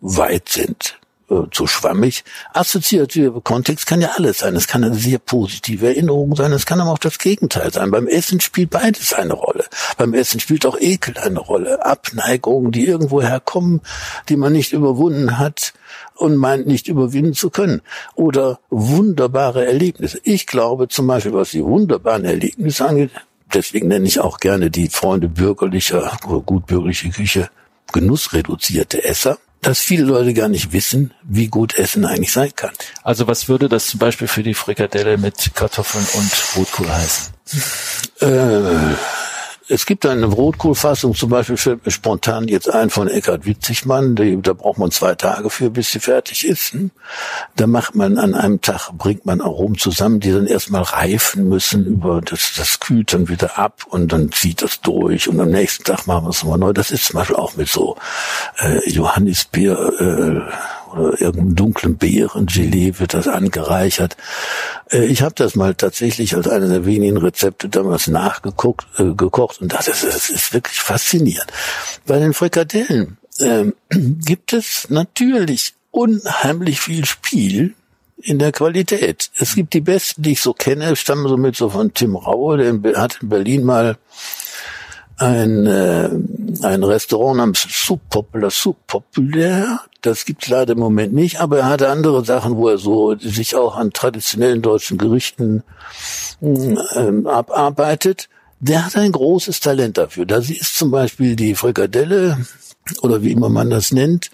[0.00, 0.97] weit sind,
[1.30, 2.24] äh, zu schwammig.
[2.52, 4.56] Assoziative Kontext kann ja alles sein.
[4.56, 7.90] Es kann eine sehr positive Erinnerung sein, es kann aber auch das Gegenteil sein.
[7.90, 9.64] Beim Essen spielt beides eine Rolle.
[9.96, 11.84] Beim Essen spielt auch Ekel eine Rolle.
[11.84, 13.82] Abneigungen, die irgendwo herkommen,
[14.28, 15.74] die man nicht überwunden hat
[16.14, 17.82] und meint nicht überwinden zu können.
[18.14, 20.20] Oder wunderbare Erlebnisse.
[20.24, 23.10] Ich glaube zum Beispiel, was die wunderbaren Erlebnisse angeht,
[23.52, 27.50] deswegen nenne ich auch gerne die Freunde bürgerlicher gutbürgerliche Küche
[27.92, 32.72] genussreduzierte Esser, dass viele Leute gar nicht wissen, wie gut Essen eigentlich sein kann.
[33.02, 37.34] Also was würde das zum Beispiel für die Frikadelle mit Kartoffeln und Rotkohl heißen?
[38.20, 38.94] Äh,
[39.68, 44.40] es gibt eine Rotkohlfassung, zum Beispiel fällt mir spontan jetzt ein von Eckhard Witzigmann, die,
[44.40, 46.72] da braucht man zwei Tage für, bis sie fertig ist.
[46.72, 46.90] Hm?
[47.56, 51.84] Da macht man an einem Tag, bringt man Aromen zusammen, die dann erstmal reifen müssen,
[51.84, 55.84] über das, das kühlt dann wieder ab und dann zieht das durch und am nächsten
[55.84, 56.72] Tag machen wir es nochmal neu.
[56.72, 57.96] Das ist zum Beispiel auch mit so
[58.58, 60.40] äh, Johannisbeer, äh,
[60.98, 64.16] oder irgendeinem dunklen Beerengelee wird das angereichert.
[64.90, 69.60] Äh, ich habe das mal tatsächlich als einer der wenigen Rezepte damals nachgeguckt, äh, gekocht
[69.60, 71.50] und das ist, das ist wirklich faszinierend.
[72.06, 77.74] Bei den Frikadellen äh, gibt es natürlich unheimlich viel Spiel
[78.20, 79.30] in der Qualität.
[79.36, 83.00] Es gibt die besten, die ich so kenne, stammen somit so von Tim Raue, der
[83.00, 83.96] hat in Berlin mal
[85.18, 86.10] ein, äh,
[86.62, 88.00] ein Restaurant namens Soup
[88.86, 89.80] Populaire.
[90.00, 93.56] Das gibt's leider im Moment nicht, aber er hatte andere Sachen, wo er so sich
[93.56, 95.64] auch an traditionellen deutschen Gerichten
[96.40, 98.28] äh, abarbeitet.
[98.60, 100.24] Der hat ein großes Talent dafür.
[100.24, 102.46] Da ist zum Beispiel die Frikadelle
[103.02, 104.30] oder wie immer man das nennt,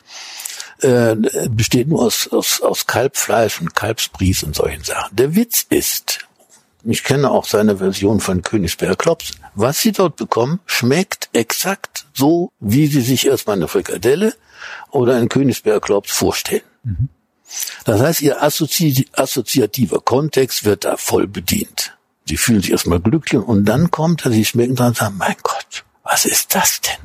[0.80, 1.16] äh,
[1.48, 5.16] besteht nur aus, aus, aus Kalbfleisch und Kalbsbries und solchen Sachen.
[5.16, 6.20] Der Witz ist,
[6.84, 9.32] ich kenne auch seine Version von Königsberger Klops.
[9.54, 14.34] Was Sie dort bekommen, schmeckt exakt so, wie Sie sich erstmal eine Frikadelle
[14.90, 16.62] oder einen Königsberger Klops vorstellen.
[16.82, 17.08] Mhm.
[17.84, 21.96] Das heißt, Ihr assozi assoziativer Kontext wird da voll bedient.
[22.26, 25.36] Sie fühlen sich erstmal glücklich und dann kommt er, Sie schmecken dran und sagen, mein
[25.42, 27.03] Gott, was ist das denn?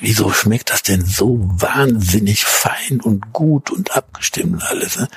[0.00, 4.98] Wieso schmeckt das denn so wahnsinnig fein und gut und abgestimmt alles?
[4.98, 5.08] Ne?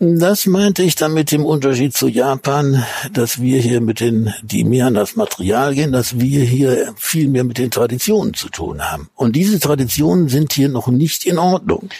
[0.00, 4.64] Das meinte ich dann mit dem Unterschied zu Japan, dass wir hier mit den, die
[4.64, 8.82] mehr an das Material gehen, dass wir hier viel mehr mit den Traditionen zu tun
[8.82, 9.08] haben.
[9.14, 11.90] Und diese Traditionen sind hier noch nicht in Ordnung.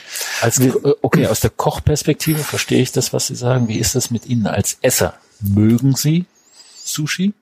[0.40, 0.72] Als, äh,
[1.03, 3.68] okay, aus der Kochperspektive verstehe ich das, was Sie sagen.
[3.68, 5.14] Wie ist das mit Ihnen als Esser?
[5.40, 6.27] Mögen Sie
[6.85, 7.33] Sushi?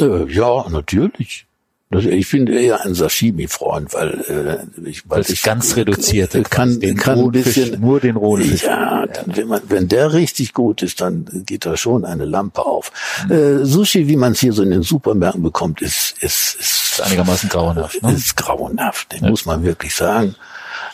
[0.00, 1.46] Äh, ja, natürlich.
[1.92, 6.96] Das, ich bin eher ein Sashimi-Freund, weil äh, ich, weil ich ganz reduziert kann, den
[6.96, 8.62] kann ein bisschen nur den rohen Fisch.
[8.62, 12.64] Ja, dann, wenn man wenn der richtig gut ist, dann geht da schon eine Lampe
[12.64, 12.92] auf.
[13.28, 13.32] Mhm.
[13.32, 17.00] Äh, Sushi, wie man es hier so in den Supermärkten bekommt, ist ist ist, ist
[17.00, 18.00] einigermaßen grauenhaft.
[18.02, 18.12] Ne?
[18.12, 19.28] Ist grauenhaft, ja.
[19.28, 20.36] muss man wirklich sagen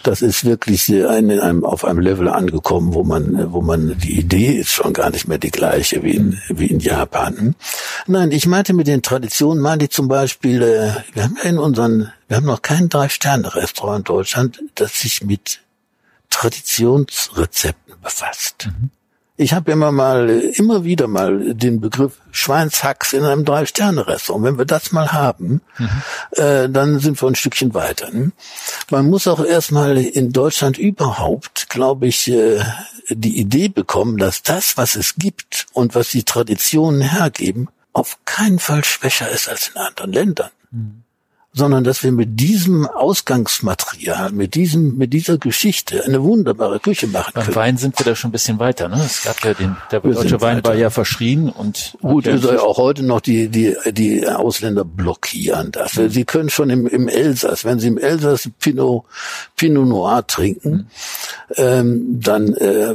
[0.06, 4.18] das ist wirklich ein, in einem, auf einem Level angekommen, wo man, wo man, die
[4.18, 7.54] Idee ist schon gar nicht mehr die gleiche wie in, wie in Japan.
[8.06, 12.12] Nein, ich meinte mit den Traditionen, meinte zum Beispiel, äh, wir haben ja in unseren,
[12.28, 15.60] wir haben noch kein Drei-Sterne-Restaurant in Deutschland, das sich mit
[16.30, 18.68] Traditionsrezepten befasst.
[18.68, 18.90] Mhm.
[19.38, 24.44] Ich habe immer mal, immer wieder mal den Begriff Schweinshax in einem Drei-Sterne-Restaurant.
[24.44, 25.88] Wenn wir das mal haben, mhm.
[26.32, 28.10] äh, dann sind wir ein Stückchen weiter.
[28.10, 28.32] Ne?
[28.90, 32.62] Man muss auch erstmal in Deutschland überhaupt, glaube ich, äh,
[33.10, 38.58] die Idee bekommen, dass das, was es gibt und was die Traditionen hergeben, auf keinen
[38.58, 40.50] Fall schwächer ist als in anderen Ländern.
[40.70, 41.05] Mhm
[41.56, 47.32] sondern dass wir mit diesem Ausgangsmaterial, mit diesem, mit dieser Geschichte eine wunderbare Küche machen
[47.34, 47.54] Beim können.
[47.54, 49.02] Beim Wein sind wir da schon ein bisschen weiter, ne?
[49.02, 50.68] Es gab ja den, der wir deutsche Wein weiter.
[50.68, 55.72] war ja verschrien und gut, ist ja auch heute noch die die die Ausländer blockieren
[55.72, 55.94] das.
[55.94, 56.10] Mhm.
[56.10, 59.04] Sie können schon im, im Elsass, wenn Sie im Elsass Pinot
[59.56, 60.86] Pinot Noir trinken, mhm.
[61.56, 62.94] ähm, dann äh,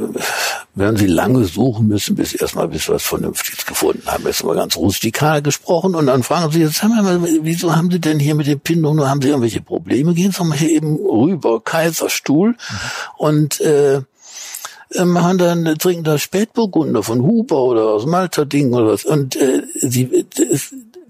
[0.76, 4.24] werden Sie lange suchen müssen, bis erstmal bis was Vernünftiges gefunden haben.
[4.24, 7.90] Jetzt mal ganz rustikal gesprochen und dann fragen Sie jetzt, haben wir mal, wieso haben
[7.90, 10.14] Sie denn hier mit Pinot Noir, haben Sie irgendwelche Probleme?
[10.14, 12.56] Gehen Sie mal hier eben rüber, Kaiserstuhl mhm.
[13.16, 14.02] und äh,
[14.94, 19.36] äh, machen dann trinken da Spätburgunder von Huber oder aus Malta Ding oder was und
[19.36, 20.26] äh, sie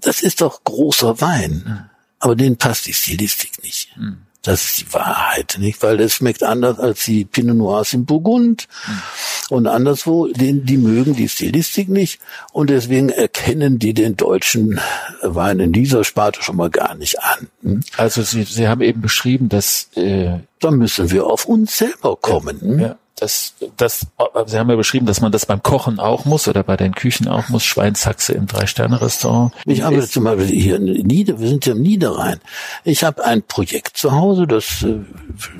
[0.01, 1.79] das ist doch großer Wein, mhm.
[2.19, 3.95] aber denen passt die Stilistik nicht.
[3.97, 4.17] Mhm.
[4.43, 5.81] Das ist die Wahrheit, nicht?
[5.81, 9.01] Weil das schmeckt anders als die Pinot Noirs im Burgund mhm.
[9.55, 10.27] und anderswo.
[10.27, 12.19] Den, die mögen die Stilistik nicht
[12.51, 14.81] und deswegen erkennen die den deutschen
[15.21, 17.47] Wein in dieser Sparte schon mal gar nicht an.
[17.61, 17.83] Hm?
[17.95, 22.59] Also Sie, Sie haben eben beschrieben, dass äh, da müssen wir auf uns selber kommen.
[22.61, 22.79] Ja, hm?
[22.79, 24.05] ja das, das,
[24.47, 27.29] Sie haben ja beschrieben, dass man das beim Kochen auch muss oder bei den Küchen
[27.29, 27.63] auch muss.
[27.63, 29.53] Schweinshaxe im Drei-Sterne-Restaurant.
[29.65, 32.41] Ich arbeite zum Beispiel hier in Nieder, wir sind ja im Niederrhein.
[32.83, 34.99] Ich habe ein Projekt zu Hause, das äh,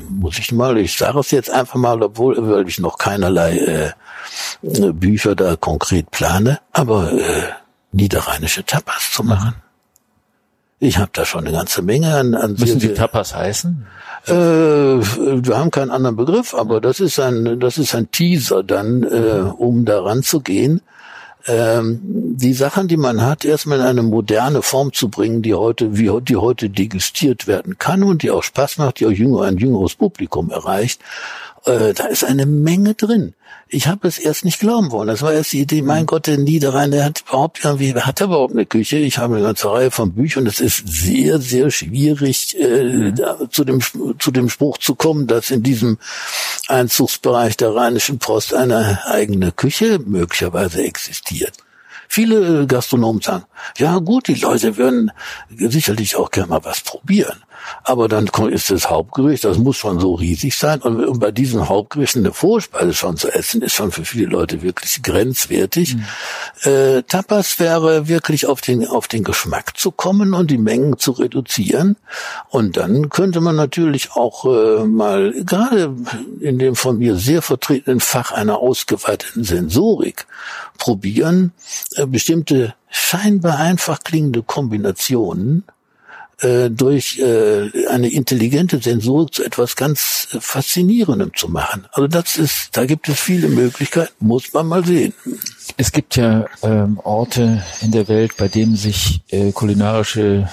[0.10, 4.92] muss ich mal, ich sage es jetzt einfach mal, obwohl weil ich noch keinerlei äh,
[4.92, 7.44] Bücher da konkret plane, aber äh,
[7.94, 9.56] niederrheinische Tapas zu machen.
[10.84, 12.36] Ich habe da schon eine ganze Menge an.
[12.36, 13.86] an Müssen die Tapas heißen?
[14.28, 19.04] Äh, wir haben keinen anderen Begriff, aber das ist ein, das ist ein Teaser dann,
[19.04, 20.82] äh, um daran zu gehen.
[21.48, 25.98] Ähm, die Sachen, die man hat, erstmal in eine moderne Form zu bringen, die heute,
[25.98, 29.58] wie die heute degustiert werden kann und die auch Spaß macht, die auch jünger, ein
[29.58, 31.02] jüngeres Publikum erreicht.
[31.64, 33.36] Äh, da ist eine Menge drin
[33.74, 35.08] ich habe es erst nicht glauben wollen.
[35.08, 38.28] Das war erst die Idee, mein Gott, der Niederrhein, der hat überhaupt irgendwie, hat er
[38.28, 38.98] überhaupt eine Küche?
[38.98, 40.46] Ich habe eine ganze Reihe von Büchern.
[40.48, 43.16] Es ist sehr, sehr schwierig, äh, mhm.
[43.50, 43.82] zu dem
[44.20, 45.98] zu dem Spruch zu kommen, dass in diesem
[46.68, 51.54] Einzugsbereich der Rheinischen Post eine eigene Küche möglicherweise existiert.
[52.14, 53.46] Viele Gastronomen sagen,
[53.76, 55.10] ja gut, die Leute würden
[55.50, 57.44] sicherlich auch gerne mal was probieren.
[57.84, 60.82] Aber dann ist das Hauptgericht, das muss schon so riesig sein.
[60.82, 65.02] Und, bei diesen Hauptgerichten eine Vorspeise schon zu essen, ist schon für viele Leute wirklich
[65.02, 65.96] grenzwertig.
[65.96, 66.70] Mhm.
[66.70, 71.14] Äh, Tapas wäre wirklich auf den, auf den Geschmack zu kommen und die Mengen zu
[71.14, 71.96] reduzieren.
[72.50, 75.96] Und dann könnte man natürlich auch äh, mal, gerade
[76.42, 80.28] in dem von mir sehr vertretenen Fach einer ausgeweiteten Sensorik,
[80.78, 81.54] probieren,
[81.96, 85.64] äh, bestimmte scheinbar einfach klingende Kombinationen
[86.44, 91.86] äh, durch äh, eine intelligente Sensorik zu etwas ganz äh, Faszinierendem zu machen.
[91.92, 95.14] Also das ist, da gibt es viele Möglichkeiten, muss man mal sehen.
[95.78, 100.50] Es gibt ja ähm, Orte in der Welt, bei denen sich äh, kulinarische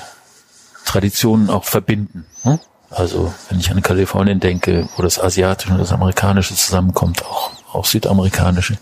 [0.85, 2.27] Traditionen auch verbinden.
[2.43, 2.59] Hm?
[2.91, 7.85] Also wenn ich an Kalifornien denke, wo das Asiatische und das Amerikanische zusammenkommt, auch, auch
[7.85, 8.79] Südamerikanische.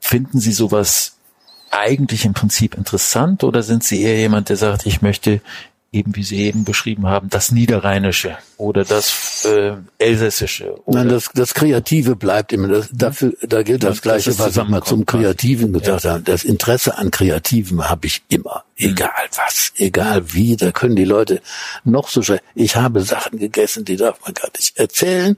[0.00, 1.16] Finden Sie sowas
[1.70, 5.40] eigentlich im Prinzip interessant oder sind Sie eher jemand, der sagt, ich möchte
[5.92, 10.76] eben wie Sie eben beschrieben haben, das Niederrheinische oder das äh, Elsässische.
[10.86, 12.68] Nein, das, das Kreative bleibt immer.
[12.68, 16.12] Das, dafür, da gilt das, das Gleiche, was ich mal zum Kreativen gesagt ja.
[16.12, 16.22] habe.
[16.22, 21.42] Das Interesse an Kreativen habe ich immer Egal was, egal wie, da können die Leute
[21.84, 22.40] noch so schnell.
[22.54, 25.36] Ich habe Sachen gegessen, die darf man gar nicht erzählen,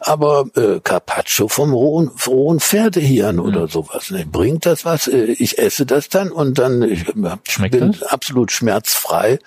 [0.00, 3.42] aber äh, Carpaccio vom rohen, rohen Pferdehirn mhm.
[3.42, 4.10] oder sowas.
[4.10, 4.26] Ne?
[4.26, 5.06] Bringt das was?
[5.06, 7.06] Äh, ich esse das dann und dann ich
[7.48, 8.02] Schmeckt bin das?
[8.02, 9.38] absolut schmerzfrei.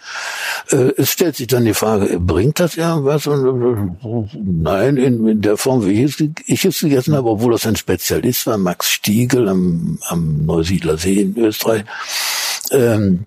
[0.71, 3.12] Äh, es stellt sich dann die Frage, bringt das irgendwas?
[3.15, 7.75] Äh, nein, in, in der Form, wie ich, ich es gegessen habe, obwohl das ein
[7.75, 11.83] Spezialist war, Max Stiegel am, am Neusiedler See in Österreich.
[12.71, 13.25] Ähm,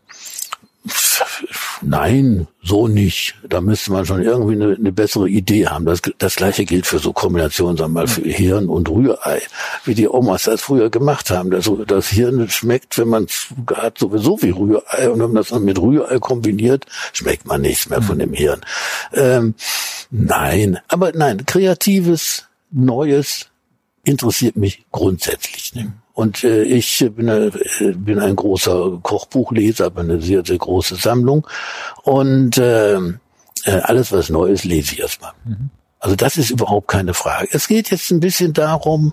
[1.82, 3.34] Nein, so nicht.
[3.48, 5.84] Da müsste man schon irgendwie eine, eine bessere Idee haben.
[5.84, 9.42] Das, das gleiche gilt für so Kombinationen, sagen wir mal, für Hirn und Rührei,
[9.84, 11.50] wie die Omas das früher gemacht haben.
[11.50, 15.10] Das, das Hirn schmeckt, wenn man es hat, sowieso wie Rührei.
[15.10, 18.60] Und wenn man das dann mit Rührei kombiniert, schmeckt man nichts mehr von dem Hirn.
[19.12, 19.54] Ähm,
[20.10, 23.48] nein, aber nein, kreatives, Neues
[24.04, 25.74] interessiert mich grundsätzlich.
[25.74, 25.92] Ne?
[26.16, 27.50] Und äh, ich bin, äh,
[27.94, 31.46] bin ein großer Kochbuchleser, habe eine sehr, sehr große Sammlung.
[32.04, 33.12] Und äh, äh,
[33.82, 35.32] alles, was neu ist, lese ich erstmal.
[35.44, 35.68] Mhm.
[35.98, 37.48] Also das ist überhaupt keine Frage.
[37.52, 39.12] Es geht jetzt ein bisschen darum,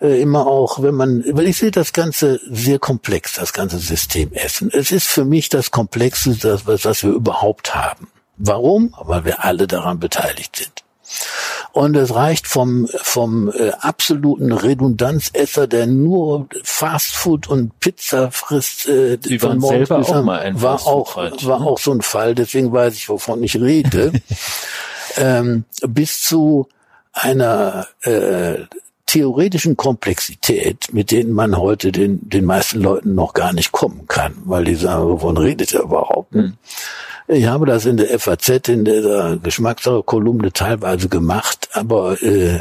[0.00, 4.32] äh, immer auch, wenn man, weil ich sehe das Ganze sehr komplex, das ganze System
[4.32, 4.70] Essen.
[4.72, 8.06] Es ist für mich das Komplexeste, das, was wir überhaupt haben.
[8.36, 8.94] Warum?
[9.02, 10.83] Weil wir alle daran beteiligt sind.
[11.72, 19.18] Und es reicht vom, vom äh, absoluten Redundanzesser, der nur Fastfood und Pizza frisst, äh,
[19.20, 21.66] Sie von morgens selber bis auch mal ein war auch, war ne?
[21.66, 24.12] auch so ein Fall, deswegen weiß ich, wovon ich rede,
[25.16, 26.68] ähm, bis zu
[27.12, 28.58] einer äh,
[29.06, 34.34] theoretischen Komplexität, mit denen man heute den, den meisten Leuten noch gar nicht kommen kann,
[34.44, 36.34] weil die sagen, wovon redet er überhaupt?
[36.34, 36.54] Hm.
[37.26, 42.60] Ich habe das in der FAZ, in der Geschmackskolumne teilweise gemacht, aber äh,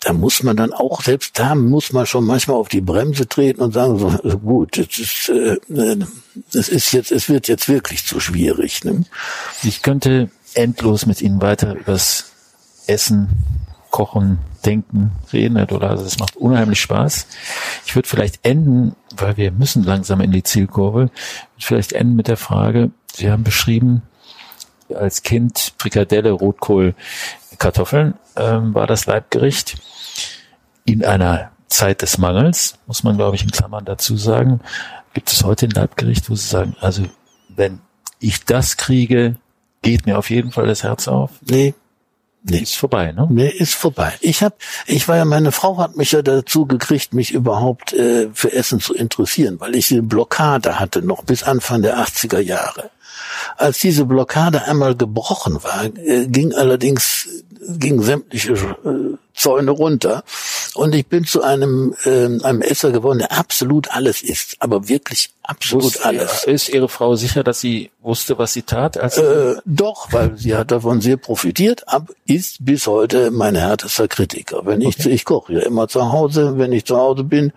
[0.00, 3.62] da muss man dann auch, selbst da muss man schon manchmal auf die Bremse treten
[3.62, 5.58] und sagen, so, also gut, es ist, äh,
[6.52, 8.84] es ist jetzt, es wird jetzt wirklich zu schwierig.
[8.84, 9.04] Ne?
[9.62, 12.32] Ich könnte endlos mit Ihnen weiter übers
[12.86, 13.28] Essen,
[13.90, 15.90] Kochen, Denken reden, Herr Dollar.
[15.90, 17.26] Also das macht unheimlich Spaß.
[17.86, 21.10] Ich würde vielleicht enden, weil wir müssen langsam in die Zielkurve,
[21.58, 24.02] vielleicht enden mit der Frage, Sie haben beschrieben,
[24.92, 26.94] als Kind Frikadelle, Rotkohl,
[27.58, 29.76] Kartoffeln ähm, war das Leibgericht.
[30.84, 34.60] In einer Zeit des Mangels, muss man glaube ich in Klammern dazu sagen,
[35.14, 37.04] gibt es heute ein Leibgericht, wo Sie sagen, also
[37.48, 37.80] wenn
[38.18, 39.36] ich das kriege,
[39.82, 41.30] geht mir auf jeden Fall das Herz auf?
[41.48, 41.74] Nee,
[42.46, 42.58] Nee.
[42.58, 43.26] Ist vorbei, ne?
[43.30, 44.12] Nee, ist vorbei.
[44.20, 48.28] Ich hab, ich war ja, meine Frau hat mich ja dazu gekriegt, mich überhaupt äh,
[48.34, 52.90] für Essen zu interessieren, weil ich eine Blockade hatte, noch bis Anfang der 80er Jahre.
[53.56, 57.28] Als diese Blockade einmal gebrochen war, äh, ging allerdings,
[57.78, 60.24] ging sämtliche äh, Zäune runter.
[60.74, 65.30] Und ich bin zu einem, äh, einem Esser geworden, der absolut alles isst, aber wirklich
[65.42, 66.44] absolut Wusste, alles.
[66.44, 68.96] Ist Ihre Frau sicher, dass sie wusste, was sie tat?
[68.96, 74.08] Als äh, doch, weil sie hat davon sehr profitiert, aber ist bis heute mein härtester
[74.08, 74.62] Kritiker.
[74.64, 75.10] Wenn ich, okay.
[75.10, 77.52] ich koche ja immer zu Hause, wenn ich zu Hause bin,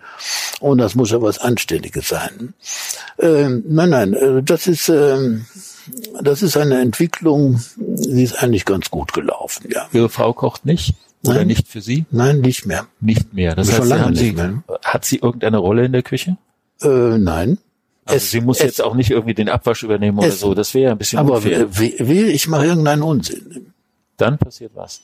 [0.60, 2.54] und das muss ja was Anständiges sein.
[3.18, 5.46] Ähm, nein, nein, äh, das ist, ähm,
[6.20, 9.88] das ist eine Entwicklung, die ist eigentlich ganz gut gelaufen, ja.
[9.92, 10.94] Ihre Frau kocht nicht?
[11.28, 11.48] Oder Nein.
[11.48, 12.04] nicht für Sie?
[12.10, 12.86] Nein, nicht mehr.
[13.00, 13.54] Nicht mehr.
[13.54, 14.36] Das heißt, Sie haben Sie,
[14.84, 16.36] hat sie irgendeine Rolle in der Küche?
[16.80, 17.58] Äh, nein.
[18.04, 20.54] Also es, sie muss es, jetzt auch nicht irgendwie den Abwasch übernehmen oder es, so.
[20.54, 21.66] Das wäre ja ein bisschen Aber unfair.
[21.78, 23.74] wehe, ich mache irgendeinen Unsinn.
[24.16, 25.02] Dann passiert was.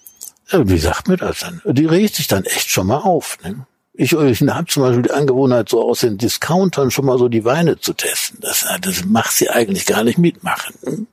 [0.51, 1.61] Wie sagt mir das dann?
[1.65, 3.39] Die regt sich dann echt schon mal auf.
[3.45, 3.67] Ne?
[3.93, 7.45] Ich, ich habe zum Beispiel die Angewohnheit, so aus den Discountern schon mal so die
[7.45, 8.39] Weine zu testen.
[8.41, 10.75] Das, das macht sie eigentlich gar nicht mitmachen.
[10.85, 11.07] Ne?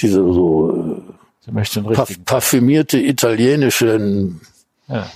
[0.00, 1.02] Diese so
[1.46, 4.40] Sie möchte einen richtigen parfümierte italienischen
[4.88, 5.08] ja.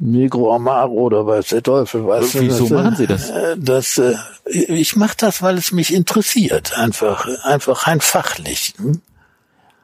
[0.00, 2.34] Negro Amaro oder weiß der Teufel was.
[2.34, 3.30] Wieso das, machen Sie das?
[3.30, 4.14] Äh, das äh,
[4.44, 8.74] ich mache das, weil es mich interessiert, einfach, einfach rein fachlich.
[8.78, 9.00] Hm?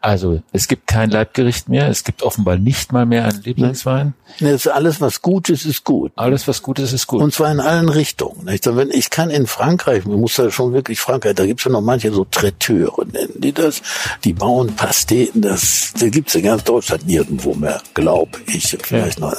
[0.02, 4.14] Also es gibt kein Leibgericht mehr, es gibt offenbar nicht mal mehr einen Lieblingswein.
[4.38, 6.12] Nee, ist alles, was gut ist, ist gut.
[6.16, 7.20] Alles, was gut ist, ist gut.
[7.20, 8.46] Und zwar in allen Richtungen.
[8.46, 8.64] Nicht?
[8.64, 11.82] Wenn ich kann in Frankreich, man muss ja schon wirklich Frankreich, da gibt's ja noch
[11.82, 13.82] manche so Traiteure nennen, die das,
[14.24, 18.78] die bauen Pasteten, das, da gibt's in ganz Deutschland nirgendwo mehr, glaube ich.
[18.80, 19.26] Vielleicht ja.
[19.26, 19.34] noch.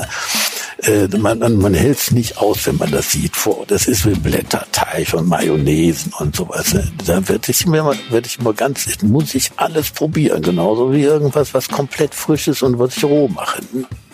[0.84, 3.66] Äh, man, man, man hält es nicht aus, wenn man das sieht vor.
[3.68, 6.76] Das ist wie Blätterteig und Mayonnaisen und sowas.
[7.06, 11.54] Da werde ich mir, werde ich mal ganz, muss ich alles probieren genauso wie irgendwas,
[11.54, 13.62] was komplett frisch ist und was ich roh mache.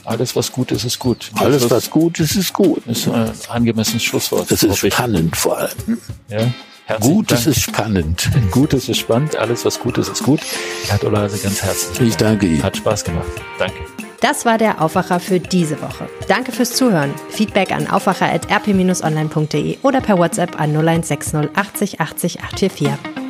[0.03, 1.32] Alles, was gut ist, ist gut.
[1.36, 2.86] Alles, was, was gut ist, ist gut.
[2.88, 4.49] Ist ein angemessenes Schlusswort.
[4.49, 5.97] Das ist spannend vor allem.
[6.30, 6.97] Ja.
[6.99, 8.30] Gutes ist spannend.
[8.51, 9.36] Gutes ist spannend.
[9.36, 10.39] Alles, was gut ist, ist gut.
[10.88, 12.10] Herr Dolase, ganz herzlich.
[12.10, 12.63] Ich danke Ihnen.
[12.63, 13.27] Hat Spaß gemacht.
[13.60, 14.07] Danke.
[14.21, 16.10] Das war der Aufwacher für diese Woche.
[16.27, 17.13] Danke fürs Zuhören.
[17.29, 22.89] Feedback an aufwacher.rp-online.de oder per WhatsApp an 0160 80 80 844.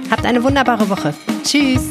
[0.10, 1.14] Habt eine wunderbare Woche.
[1.44, 1.90] Tschüss.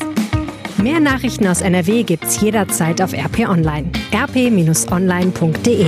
[0.78, 3.90] Mehr Nachrichten aus NRW gibt's jederzeit auf RP Online.
[4.12, 5.86] rp-online.de